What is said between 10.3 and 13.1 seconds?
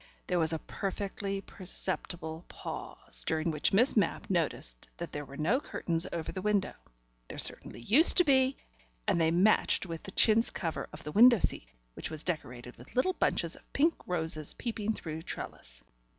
cover of the window seat, which was decorated with